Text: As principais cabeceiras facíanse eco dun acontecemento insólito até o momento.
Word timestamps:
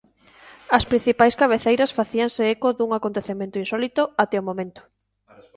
As 0.77 0.87
principais 0.91 1.37
cabeceiras 1.41 1.95
facíanse 1.99 2.43
eco 2.55 2.69
dun 2.77 2.89
acontecemento 2.93 3.59
insólito 3.63 4.03
até 4.23 4.35
o 4.41 4.47
momento. 4.49 4.81